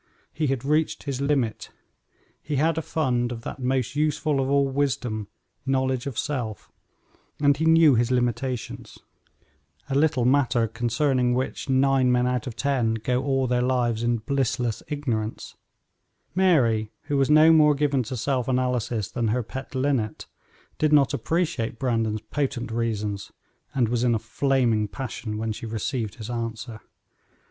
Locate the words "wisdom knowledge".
4.67-6.07